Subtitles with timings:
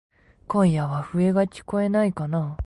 [0.47, 2.57] 今夜は笛がきこえないかなぁ。